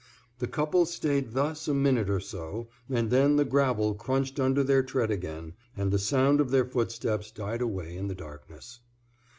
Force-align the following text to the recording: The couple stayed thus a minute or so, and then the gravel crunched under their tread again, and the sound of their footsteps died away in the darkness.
The 0.39 0.47
couple 0.47 0.87
stayed 0.87 1.33
thus 1.33 1.67
a 1.67 1.75
minute 1.75 2.09
or 2.09 2.19
so, 2.19 2.69
and 2.89 3.11
then 3.11 3.35
the 3.35 3.45
gravel 3.45 3.93
crunched 3.93 4.39
under 4.39 4.63
their 4.63 4.81
tread 4.81 5.11
again, 5.11 5.53
and 5.77 5.91
the 5.91 5.99
sound 5.99 6.41
of 6.41 6.49
their 6.49 6.65
footsteps 6.65 7.29
died 7.29 7.61
away 7.61 7.95
in 7.95 8.07
the 8.07 8.15
darkness. 8.15 8.79